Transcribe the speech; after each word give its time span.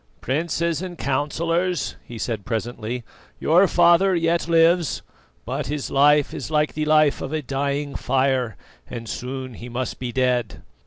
"Princes 0.19 0.81
and 0.81 0.97
Councillors," 0.97 1.95
he 2.03 2.17
said 2.17 2.43
presently, 2.43 3.03
"your 3.39 3.67
father 3.67 4.15
yet 4.15 4.47
lives, 4.47 5.03
but 5.45 5.67
his 5.67 5.91
life 5.91 6.33
is 6.33 6.49
like 6.49 6.73
the 6.73 6.85
life 6.85 7.21
of 7.21 7.31
a 7.31 7.43
dying 7.43 7.93
fire 7.93 8.57
and 8.89 9.07
soon 9.07 9.53
he 9.53 9.69
must 9.69 9.99
be 9.99 10.11
dead. 10.11 10.63